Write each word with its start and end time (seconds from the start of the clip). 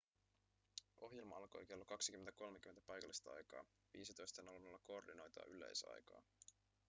ohjelma 0.97 1.35
alkoi 1.35 1.65
kello 1.65 1.85
20.30 1.91 2.81
paikallista 2.87 3.31
aikaa 3.31 3.61
15.00 3.97 4.79
koordinoitua 4.83 5.43
yleisaikaa 5.47 6.21